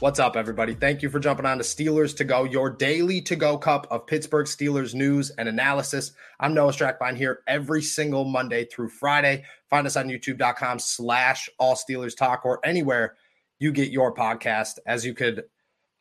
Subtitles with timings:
[0.00, 0.72] What's up, everybody?
[0.72, 4.06] Thank you for jumping on to Steelers to Go, your daily to go cup of
[4.06, 6.12] Pittsburgh Steelers news and analysis.
[6.40, 9.44] I'm Noah Strackbein here every single Monday through Friday.
[9.68, 13.16] Find us on youtube.com slash all Steelers talk or anywhere
[13.58, 14.78] you get your podcast.
[14.86, 15.44] As you could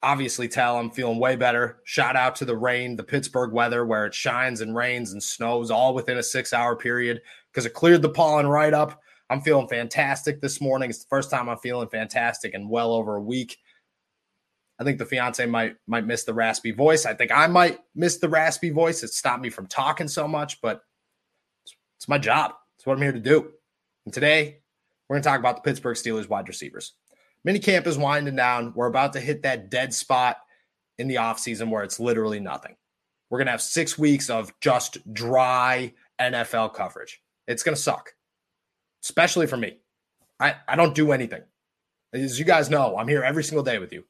[0.01, 1.81] obviously tell, I'm feeling way better.
[1.83, 5.69] Shout out to the rain, the Pittsburgh weather, where it shines and rains and snows
[5.69, 7.19] all within a six hour period
[7.51, 9.01] because it cleared the pollen right up.
[9.29, 10.89] I'm feeling fantastic this morning.
[10.89, 13.57] It's the first time I'm feeling fantastic in well over a week.
[14.79, 17.05] I think the fiance might might miss the raspy voice.
[17.05, 19.03] I think I might miss the raspy voice.
[19.03, 20.81] It stopped me from talking so much, but
[21.65, 22.53] it's, it's my job.
[22.77, 23.51] It's what I'm here to do.
[24.05, 24.59] And today,
[25.07, 26.93] we're going to talk about the Pittsburgh Steelers wide receivers.
[27.45, 28.73] Minicamp is winding down.
[28.73, 30.37] We're about to hit that dead spot
[30.97, 32.75] in the offseason where it's literally nothing.
[33.29, 37.21] We're going to have six weeks of just dry NFL coverage.
[37.47, 38.13] It's going to suck,
[39.03, 39.79] especially for me.
[40.39, 41.41] I, I don't do anything.
[42.13, 44.03] As you guys know, I'm here every single day with you.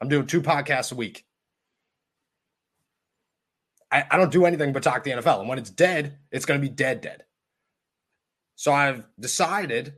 [0.00, 1.24] I'm doing two podcasts a week.
[3.90, 5.40] I, I don't do anything but talk the NFL.
[5.40, 7.24] And when it's dead, it's going to be dead, dead.
[8.56, 9.94] So I've decided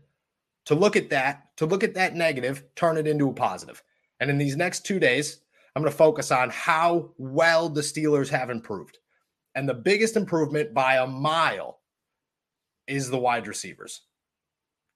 [0.67, 3.83] to look at that, to look at that negative, turn it into a positive.
[4.21, 5.41] And in these next two days,
[5.75, 8.99] I'm going to focus on how well the Steelers have improved.
[9.55, 11.79] And the biggest improvement by a mile
[12.87, 14.03] is the wide receivers.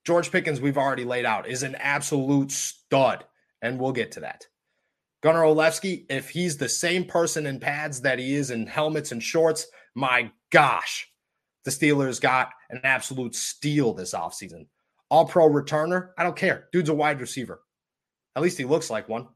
[0.05, 3.25] George Pickens, we've already laid out, is an absolute stud.
[3.63, 4.47] And we'll get to that.
[5.23, 9.23] Gunnar Olszewski, if he's the same person in pads that he is in helmets and
[9.23, 11.09] shorts, my gosh,
[11.65, 14.67] the Steelers got an absolute steal this offseason.
[15.11, 16.69] All pro returner, I don't care.
[16.73, 17.63] Dude's a wide receiver.
[18.35, 19.29] At least he looks like one.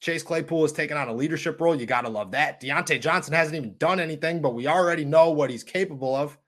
[0.00, 1.74] Chase Claypool is taking on a leadership role.
[1.74, 2.60] You got to love that.
[2.60, 6.38] Diontae Johnson hasn't even done anything, but we already know what he's capable of.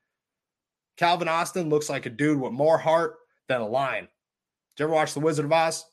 [0.97, 3.17] Calvin Austin looks like a dude with more heart
[3.49, 4.07] than a lion.
[4.77, 5.85] Did you ever watch The Wizard of Oz?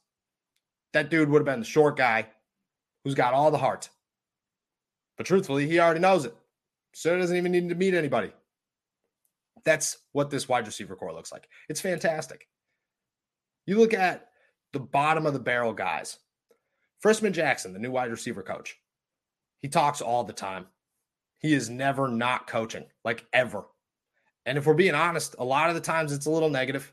[0.98, 2.26] That dude would have been the short guy
[3.04, 3.88] who's got all the heart.
[5.16, 6.36] But truthfully, he already knows it.
[6.96, 8.32] So doesn't even need to meet anybody.
[9.64, 11.50] That's what this wide receiver corps looks like.
[11.70, 12.48] It's fantastic.
[13.68, 14.30] You look at
[14.74, 16.18] the bottom of the barrel guys.
[17.06, 18.76] Frisman Jackson, the new wide receiver coach,
[19.60, 20.66] he talks all the time.
[21.38, 23.66] He is never not coaching, like ever.
[24.48, 26.92] And if we're being honest, a lot of the times it's a little negative.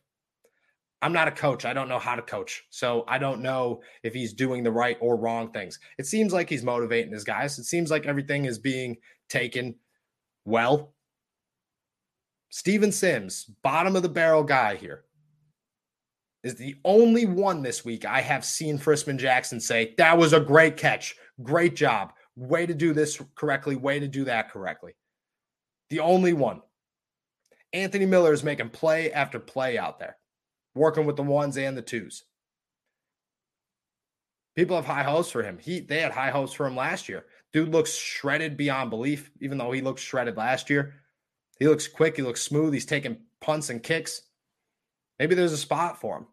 [1.04, 1.66] I'm not a coach.
[1.66, 2.65] I don't know how to coach.
[2.70, 5.78] So I don't know if he's doing the right or wrong things.
[5.98, 7.59] It seems like he's motivating his guys.
[7.59, 8.97] It seems like everything is being
[9.28, 9.75] taken
[10.47, 10.94] well.
[12.48, 15.04] Steven Sims, bottom of the barrel guy here,
[16.43, 20.41] is the only one this week I have seen Frisman Jackson say, That was a
[20.41, 21.16] great catch.
[21.43, 22.14] Great job.
[22.34, 23.76] Way to do this correctly.
[23.76, 24.94] Way to do that correctly.
[25.91, 26.62] The only one.
[27.75, 30.16] Anthony Miller is making play after play out there
[30.74, 32.24] working with the ones and the twos.
[34.56, 35.58] People have high hopes for him.
[35.58, 37.24] He they had high hopes for him last year.
[37.52, 40.94] Dude looks shredded beyond belief, even though he looked shredded last year.
[41.58, 44.22] He looks quick, he looks smooth, he's taking punts and kicks.
[45.18, 46.26] Maybe there's a spot for him.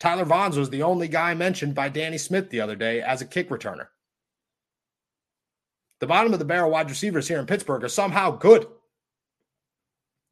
[0.00, 3.26] Tyler Vaughns was the only guy mentioned by Danny Smith the other day as a
[3.26, 3.88] kick returner.
[6.00, 8.66] The bottom of the barrel wide receivers here in Pittsburgh are somehow good.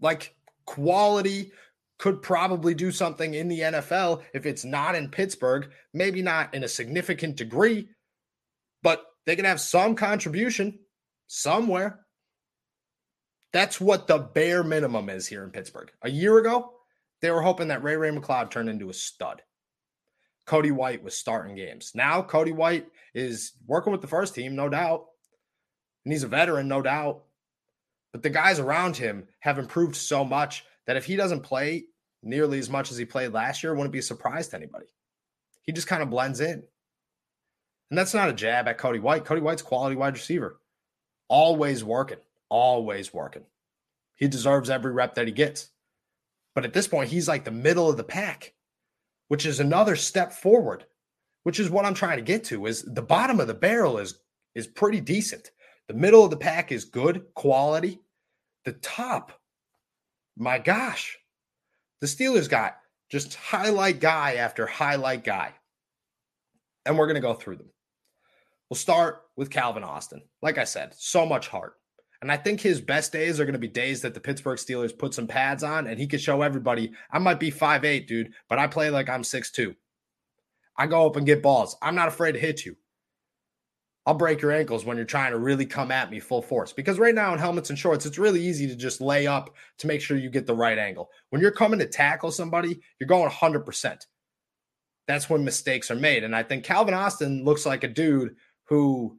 [0.00, 0.34] Like
[0.64, 1.52] quality
[1.98, 6.62] could probably do something in the NFL if it's not in Pittsburgh, maybe not in
[6.62, 7.88] a significant degree,
[8.82, 10.78] but they can have some contribution
[11.26, 12.00] somewhere.
[13.52, 15.90] That's what the bare minimum is here in Pittsburgh.
[16.02, 16.72] A year ago,
[17.20, 19.42] they were hoping that Ray Ray McCloud turned into a stud.
[20.46, 21.92] Cody White was starting games.
[21.94, 25.04] Now, Cody White is working with the first team, no doubt.
[26.04, 27.24] And he's a veteran, no doubt.
[28.12, 31.84] But the guys around him have improved so much that if he doesn't play
[32.22, 34.86] nearly as much as he played last year, wouldn't be a surprise to anybody.
[35.62, 36.64] He just kind of blends in.
[37.90, 39.26] And that's not a jab at Cody White.
[39.26, 40.58] Cody White's quality wide receiver.
[41.28, 42.18] Always working,
[42.48, 43.44] always working.
[44.16, 45.68] He deserves every rep that he gets.
[46.54, 48.54] But at this point, he's like the middle of the pack,
[49.28, 50.86] which is another step forward,
[51.42, 54.18] which is what I'm trying to get to is the bottom of the barrel is
[54.54, 55.50] is pretty decent.
[55.86, 58.00] The middle of the pack is good quality.
[58.64, 59.37] The top
[60.38, 61.18] my gosh,
[62.00, 62.76] the Steelers got
[63.10, 65.54] just highlight guy after highlight guy.
[66.86, 67.70] And we're going to go through them.
[68.70, 70.22] We'll start with Calvin Austin.
[70.42, 71.74] Like I said, so much heart.
[72.20, 74.96] And I think his best days are going to be days that the Pittsburgh Steelers
[74.96, 78.32] put some pads on and he could show everybody, I might be five eight, dude,
[78.48, 79.74] but I play like I'm six two.
[80.76, 81.76] I go up and get balls.
[81.82, 82.76] I'm not afraid to hit you.
[84.08, 86.72] I'll break your ankles when you're trying to really come at me full force.
[86.72, 89.86] Because right now in helmets and shorts, it's really easy to just lay up to
[89.86, 91.10] make sure you get the right angle.
[91.28, 93.98] When you're coming to tackle somebody, you're going 100%.
[95.08, 96.22] that's when mistakes are made.
[96.22, 99.18] And I think Calvin Austin looks like a dude who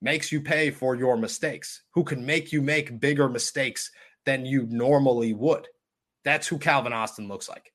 [0.00, 3.92] makes you pay for your mistakes, who can make you make bigger mistakes
[4.24, 5.68] than you normally would.
[6.24, 7.72] That's who Calvin Austin looks like.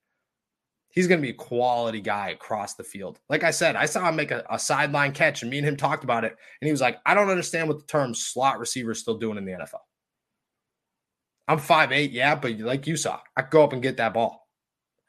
[0.98, 3.20] He's going to be a quality guy across the field.
[3.30, 5.78] Like I said, I saw him make a, a, sideline catch, and me and him
[5.78, 6.36] talked about it.
[6.60, 9.38] And he was like, I don't understand what the term slot receiver is still doing
[9.38, 9.82] in the NFL.
[11.48, 14.50] I'm five eight, yeah, but like you saw, I go up and get that ball.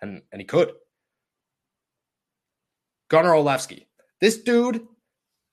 [0.02, 0.72] And, and he could.
[3.08, 3.86] Gunnar Olszewski.
[4.20, 4.86] This dude,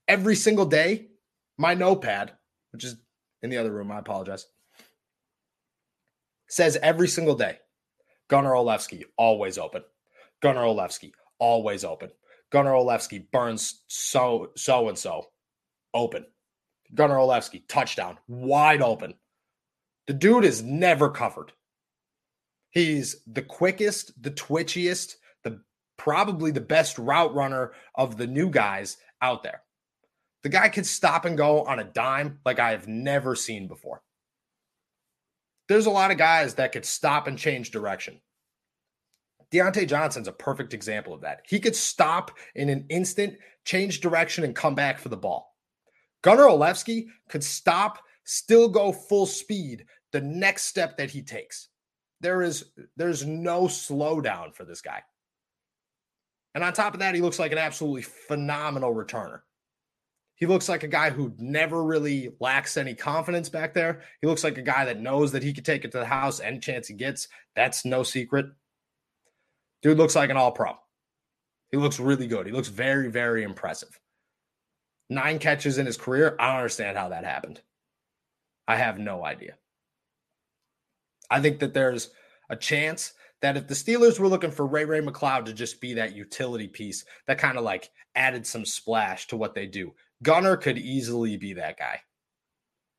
[0.05, 1.11] every single day,
[1.57, 2.33] my notepad,
[2.73, 2.97] which is
[3.41, 4.47] in the other room, I apologize,
[6.49, 7.59] says every single day,
[8.27, 9.83] Gunnar Olszewski, always open.
[10.41, 12.09] Gunnar Olszewski, always open.
[12.51, 15.25] Gunnar Olszewski burns so so and so
[15.93, 16.25] open.
[16.93, 19.15] Gunnar Olszewski, touchdown, wide open.
[20.07, 21.51] The dude is never covered.
[22.69, 25.61] He's the quickest, the twitchiest, the
[25.97, 29.61] probably the best route runner of the new guys out there.
[30.43, 34.03] The guy can stop and go on a dime like I have never seen before.
[35.67, 38.21] There's a lot of guys that could stop and change direction.
[39.55, 41.41] Diontae Johnson's a perfect example of that.
[41.47, 45.55] He could stop in an instant, change direction, and come back for the ball.
[46.21, 51.69] Gunnar Olszewski could stop, still go full speed the next step that he takes.
[52.21, 52.65] There is
[52.97, 55.03] there's no slowdown for this guy.
[56.53, 59.41] And on top of that, he looks like an absolutely phenomenal returner.
[60.35, 64.01] He looks like a guy who never really lacks any confidence back there.
[64.21, 66.39] He looks like a guy that knows that he could take it to the house
[66.39, 67.29] any chance he gets.
[67.55, 68.47] That's no secret.
[69.85, 70.71] Dude looks like an all pro.
[71.69, 72.47] He looks really good.
[72.47, 73.99] He looks very, very impressive.
[75.11, 76.35] Nine catches in his career.
[76.39, 77.61] I don't understand how that happened.
[78.67, 79.57] I have no idea.
[81.29, 82.09] I think that there's
[82.49, 85.93] a chance that if the Steelers were looking for Ray Ray McCloud to just be
[85.93, 89.93] that utility piece that kind of like added some splash to what they do,
[90.23, 92.01] Gunnar could easily be that guy.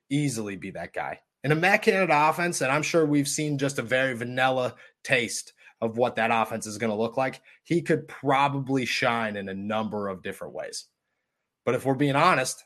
[0.08, 1.18] Easily be that guy.
[1.42, 5.52] In a Matt Canada offense, and I'm sure we've seen just a very vanilla taste
[5.80, 9.54] of what that offense is going to look like, he could probably shine in a
[9.54, 10.86] number of different ways.
[11.64, 12.64] But if we're being honest,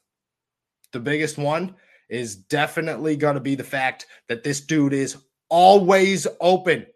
[0.92, 1.74] the biggest one
[2.08, 5.16] is definitely going to be the fact that this dude is
[5.48, 6.86] always open.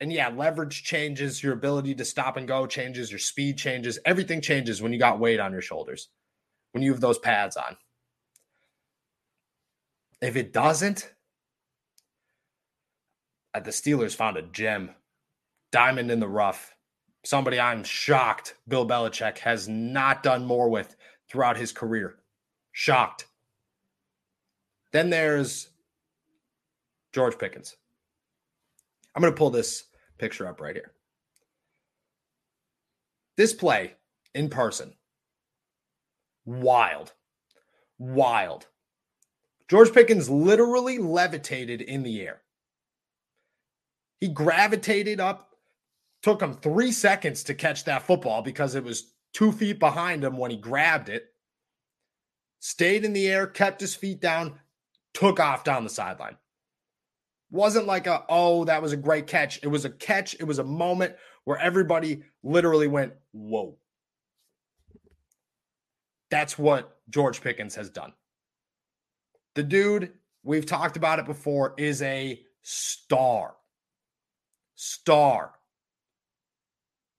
[0.00, 4.40] And yeah, leverage changes, your ability to stop and go changes, your speed changes, everything
[4.40, 6.08] changes when you got weight on your shoulders,
[6.72, 7.76] when you have those pads on.
[10.22, 11.12] If it doesn't,
[13.54, 14.90] Uh, the Steelers found a gem,
[15.72, 16.74] diamond in the rough.
[17.24, 20.96] Somebody I'm shocked Bill Belichick has not done more with
[21.28, 22.16] throughout his career.
[22.72, 23.26] Shocked.
[24.92, 25.68] Then there's
[27.12, 27.76] George Pickens.
[29.14, 29.84] I'm going to pull this
[30.18, 30.92] picture up right here.
[33.36, 33.94] This play
[34.34, 34.92] in person,
[36.44, 37.12] wild,
[37.98, 38.66] wild.
[39.68, 42.42] George Pickens literally levitated in the air.
[44.20, 45.54] He gravitated up,
[46.22, 50.36] took him three seconds to catch that football because it was two feet behind him
[50.36, 51.24] when he grabbed it.
[52.60, 54.58] Stayed in the air, kept his feet down,
[55.14, 56.36] took off down the sideline.
[57.50, 59.58] Wasn't like a oh that was a great catch.
[59.62, 60.34] It was a catch.
[60.34, 63.76] It was a moment where everybody literally went whoa.
[66.30, 68.12] That's what george pickens has done.
[69.54, 70.12] The dude
[70.44, 73.54] we've talked about it before is a star
[75.00, 75.52] star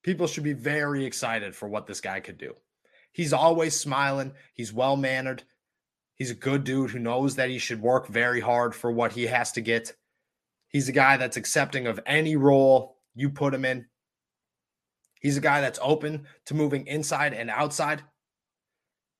[0.03, 2.55] people should be very excited for what this guy could do
[3.11, 5.43] he's always smiling he's well mannered
[6.15, 9.27] he's a good dude who knows that he should work very hard for what he
[9.27, 9.93] has to get
[10.71, 13.87] He's a guy that's accepting of any role you put him in.
[15.19, 18.03] He's a guy that's open to moving inside and outside,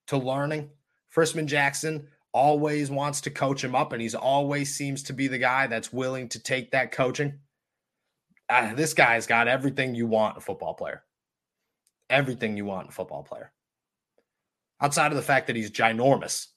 [0.08, 0.70] to learning.
[1.14, 5.38] Frisman Jackson always wants to coach him up, and he's always seems to be the
[5.38, 7.40] guy that's willing to take that coaching.
[8.76, 11.04] This guy's got everything you want a football player.
[12.10, 13.52] Everything you want a football player.
[14.82, 16.48] Outside of the fact that he's ginormous.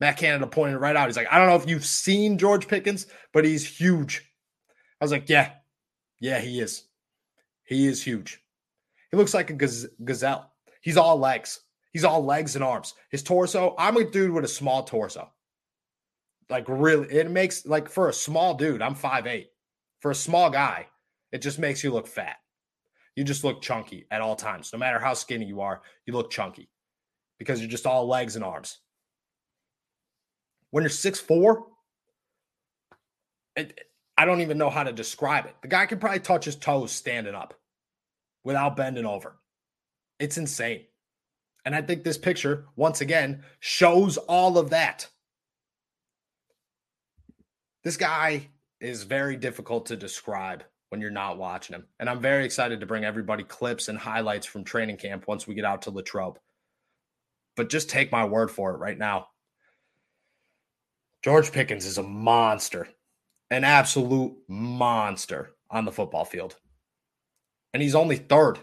[0.00, 1.08] Matt Canada pointed right out.
[1.08, 4.24] He's like, I don't know if you've seen George Pickens, but he's huge.
[5.00, 5.50] I was like, yeah,
[6.20, 6.84] yeah, he is.
[7.64, 8.40] He is huge.
[9.10, 10.52] He looks like a gaz- gazelle.
[10.80, 11.60] He's all legs.
[11.92, 12.94] He's all legs and arms.
[13.10, 15.30] His torso, I'm a dude with a small torso.
[16.48, 19.46] Like, really, it makes, like, for a small dude, I'm 5'8.
[20.00, 20.86] For a small guy,
[21.32, 22.36] it just makes you look fat.
[23.16, 24.72] You just look chunky at all times.
[24.72, 26.68] No matter how skinny you are, you look chunky
[27.38, 28.78] because you're just all legs and arms
[30.70, 31.66] when you're six four,
[33.56, 35.56] I don't even know how to describe it.
[35.62, 37.54] The guy can probably touch his toes standing up.
[38.44, 39.36] without bending over.
[40.18, 40.84] It's insane.
[41.64, 45.08] And I think this picture, once again, shows all of that.
[47.84, 48.48] This guy
[48.80, 51.84] is very difficult to describe when you're not watching him.
[52.00, 55.54] And I'm very excited to bring everybody clips and highlights from training camp once we
[55.54, 56.38] get out to Latrobe.
[57.56, 59.28] But just take my word for it right now.
[61.22, 62.88] George Pickens is a monster,
[63.50, 66.56] an absolute monster on the football field.
[67.74, 68.58] And he's only third.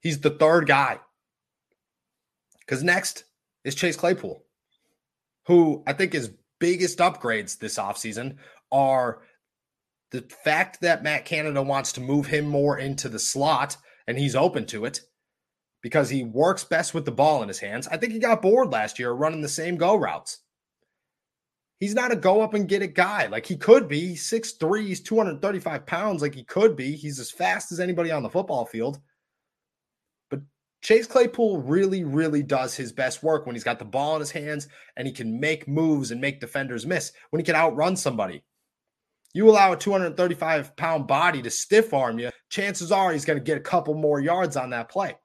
[0.00, 1.00] He's the third guy.
[2.60, 3.24] Because next
[3.64, 4.42] is Chase Claypool,
[5.46, 8.36] who I think his biggest upgrades this offseason
[8.72, 9.20] are
[10.10, 14.34] the fact that Matt Canada wants to move him more into the slot and he's
[14.34, 15.02] open to it
[15.82, 17.86] because he works best with the ball in his hands.
[17.88, 20.38] I think he got bored last year running the same go routes.
[21.78, 23.26] He's not a go up and get it guy.
[23.26, 24.00] Like he could be.
[24.00, 26.92] He's 6'3, he's 235 pounds, like he could be.
[26.92, 28.98] He's as fast as anybody on the football field.
[30.30, 30.40] But
[30.82, 34.32] Chase Claypool really, really does his best work when he's got the ball in his
[34.32, 38.42] hands and he can make moves and make defenders miss, when he can outrun somebody.
[39.38, 43.44] You allow a 235 pound body to stiff arm you, chances are he's going to
[43.44, 45.16] get a couple more yards on that play.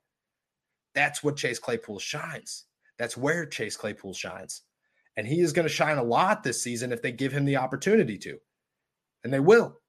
[0.94, 2.66] That's what Chase Claypool shines.
[3.00, 4.62] That's where Chase Claypool shines.
[5.18, 7.58] And he is going to shine a lot this season if they give him the
[7.58, 8.38] opportunity to.
[9.24, 9.80] And they will.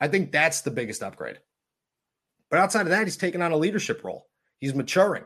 [0.00, 1.38] I think that's the biggest upgrade.
[2.50, 4.26] But outside of that, he's taking on a leadership role.
[4.58, 5.22] He's maturing.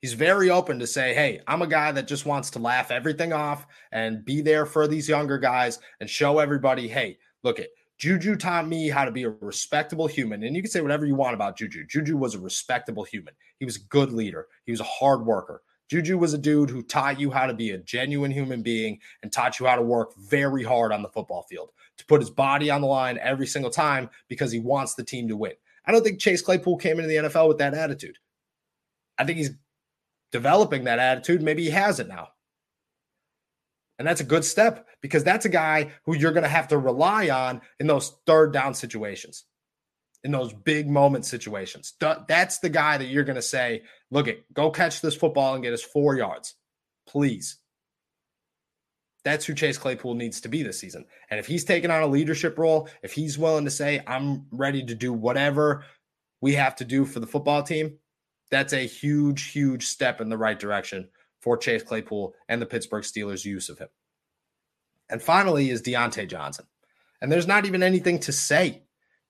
[0.00, 3.32] He's very open to say, hey, I'm a guy that just wants to laugh everything
[3.32, 7.68] off and be there for these younger guys and show everybody, hey, look at
[7.98, 10.44] Juju taught me how to be a respectable human.
[10.44, 11.84] And you can say whatever you want about Juju.
[11.84, 13.34] Juju was a respectable human.
[13.58, 14.46] He was a good leader.
[14.64, 15.62] He was a hard worker.
[15.90, 19.32] Juju was a dude who taught you how to be a genuine human being and
[19.32, 22.70] taught you how to work very hard on the football field, to put his body
[22.70, 25.54] on the line every single time because he wants the team to win.
[25.86, 28.18] I don't think Chase Claypool came into the NFL with that attitude.
[29.16, 29.52] I think he's
[30.30, 31.42] developing that attitude.
[31.42, 32.28] Maybe he has it now.
[33.98, 36.78] And that's a good step because that's a guy who you're going to have to
[36.78, 39.44] rely on in those third down situations,
[40.22, 41.94] in those big moment situations.
[42.00, 45.64] That's the guy that you're going to say, look at, go catch this football and
[45.64, 46.54] get us four yards,
[47.08, 47.58] please.
[49.24, 51.04] That's who Chase Claypool needs to be this season.
[51.28, 54.84] And if he's taking on a leadership role, if he's willing to say, I'm ready
[54.84, 55.84] to do whatever
[56.40, 57.98] we have to do for the football team,
[58.50, 61.08] that's a huge, huge step in the right direction
[61.40, 63.88] for Chase Claypool and the Pittsburgh Steelers' use of him.
[65.10, 66.66] And finally is Diontae Johnson.
[67.20, 68.82] And there's not even anything to say.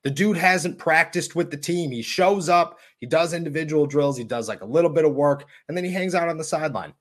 [0.05, 1.91] The dude hasn't practiced with the team.
[1.91, 5.47] He shows up, he does individual drills, he does like a little bit of work,
[5.67, 6.95] and then he hangs out on the sideline,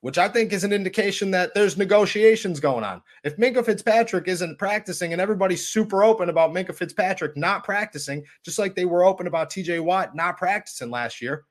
[0.00, 3.02] which I think is an indication that there's negotiations going on.
[3.24, 8.58] If Minkah Fitzpatrick isn't practicing and everybody's super open about Minkah Fitzpatrick not practicing, just
[8.58, 11.44] like they were open about TJ Watt not practicing last year,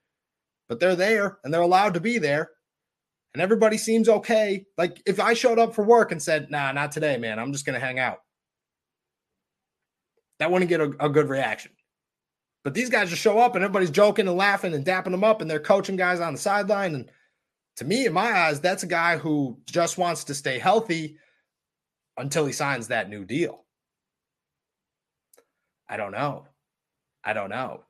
[0.70, 2.50] but they're there and they're allowed to be there.
[3.34, 4.65] And everybody seems okay.
[4.77, 7.65] Like if I showed up for work and said, nah, not today, man, I'm just
[7.65, 8.20] going to hang out,
[10.39, 11.72] that wouldn't get a, a good reaction.
[12.63, 15.41] But these guys just show up and everybody's joking and laughing and dapping them up
[15.41, 16.96] and they're coaching guys on the sideline.
[16.96, 17.12] And
[17.77, 21.17] to me, in my eyes, that's a guy who just wants to stay healthy
[22.17, 23.65] until he signs that new deal.
[25.89, 26.48] I don't know.
[27.24, 27.84] I don't know.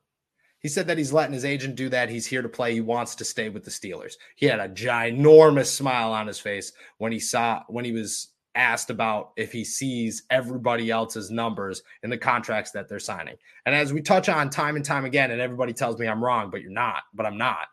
[0.64, 2.10] He said that he's letting his agent do that.
[2.10, 2.74] He's here to play.
[2.74, 4.14] He wants to stay with the Steelers.
[4.38, 8.90] He had a ginormous smile on his face when he saw when he was asked
[8.90, 13.36] about if he sees everybody else's numbers in the contracts that they're signing.
[13.66, 16.50] And as we touch on time and time again, and everybody tells me I'm wrong,
[16.50, 17.68] but you're not, but I'm not.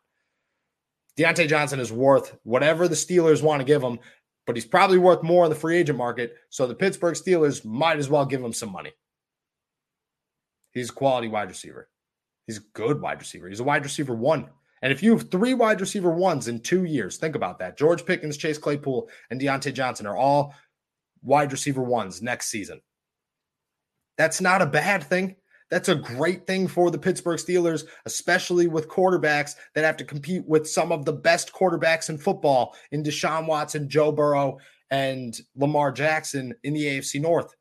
[1.16, 4.00] Diontae Johnson is worth whatever the Steelers want to give him,
[4.46, 6.34] but he's probably worth more in the free agent market.
[6.48, 8.92] So the Pittsburgh Steelers might as well give him some money.
[10.72, 11.88] He's a quality wide receiver.
[12.50, 13.48] He's a good wide receiver.
[13.48, 14.48] He's a wide receiver one.
[14.82, 17.78] And if you have three wide receiver ones in two years, think about that.
[17.78, 20.52] George Pickens, Chase Claypool, and Diontae Johnson are all
[21.22, 22.80] wide receiver ones next season.
[24.18, 25.36] That's not a bad thing.
[25.70, 30.44] That's a great thing for the Pittsburgh Steelers, especially with quarterbacks that have to compete
[30.44, 34.58] with some of the best quarterbacks in football in Deshaun Watson, Joe Burrow,
[34.90, 37.54] and Lamar Jackson in the AFC North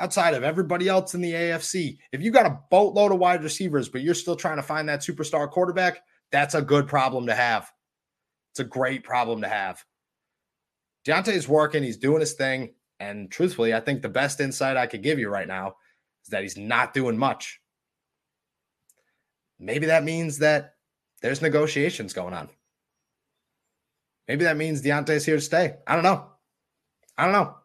[0.00, 1.98] outside of everybody else in the AFC.
[2.10, 5.00] If you got a boatload of wide receivers, but you're still trying to find that
[5.00, 6.00] superstar quarterback,
[6.32, 7.70] that's a good problem to have.
[8.52, 9.84] It's a great problem to have.
[11.06, 12.74] Diontae is working, he's doing his thing.
[12.98, 15.74] And truthfully, I think the best insight I could give you right now
[16.24, 17.60] is that he's not doing much.
[19.58, 20.74] Maybe that means that
[21.22, 22.48] there's negotiations going on.
[24.28, 25.76] Maybe that means Diontae's here to stay.
[25.86, 26.26] I don't know.
[27.16, 27.56] I don't know.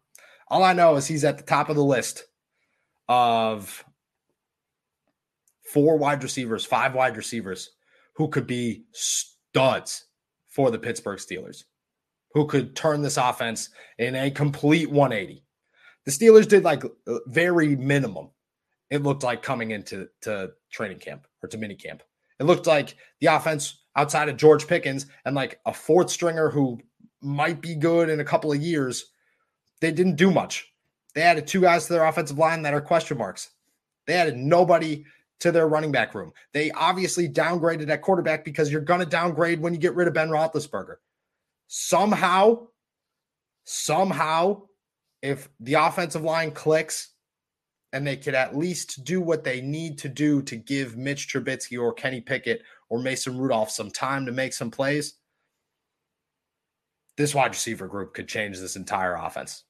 [0.48, 2.26] All I know is he's at the top of the list
[3.08, 3.84] of
[5.74, 7.72] four wide receivers, five wide receivers
[8.16, 10.06] who could be studs
[10.50, 11.64] for the Pittsburgh Steelers,
[12.34, 15.44] who could turn this offense in a complete 180.
[16.06, 16.84] The Steelers did like
[17.28, 18.30] very minimum.
[18.92, 22.04] It looked like coming into to training camp or to mini camp.
[22.40, 26.80] It looked like the offense outside of George Pickens and like a fourth stringer who
[27.22, 29.06] might be good in a couple of years,
[29.82, 30.72] they didn't do much.
[31.14, 33.52] They added two guys to their offensive line that are question marks.
[34.06, 35.06] They added nobody
[35.40, 36.32] to their running back room.
[36.54, 40.14] They obviously downgraded at quarterback because you're going to downgrade when you get rid of
[40.14, 40.96] Ben Roethlisberger.
[41.68, 42.68] Somehow,
[43.64, 44.64] somehow,
[45.22, 47.10] if the offensive line clicks
[47.92, 51.82] and they could at least do what they need to do to give Mitch Trubisky
[51.82, 55.16] or Kenny Pickett or Mason Rudolph some time to make some plays,
[57.18, 59.65] this wide receiver group could change this entire offense.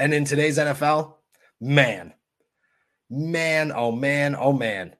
[0.00, 1.16] And in today's NFL,
[1.60, 2.14] man,
[3.10, 4.96] man, oh man, oh man,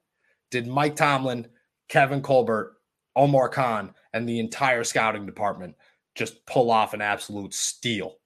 [0.51, 1.47] did Mike Tomlin,
[1.89, 2.77] Kevin Colbert,
[3.15, 5.73] Omar Khan, and the entire scouting department
[6.13, 8.17] just pull off an absolute steal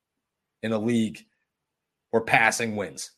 [0.64, 1.26] in a league
[2.12, 3.12] where passing wins.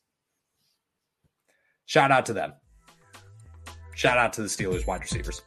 [1.87, 2.53] Shout out to them.
[3.95, 5.41] Shout out to the Steelers wide receivers.